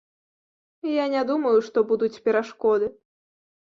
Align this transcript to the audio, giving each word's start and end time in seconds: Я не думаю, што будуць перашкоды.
Я 0.93 1.05
не 1.13 1.23
думаю, 1.33 1.53
што 1.69 1.87
будуць 1.93 2.13
перашкоды. 2.27 2.95